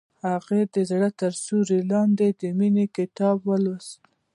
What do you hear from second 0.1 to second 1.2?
هغې د زړه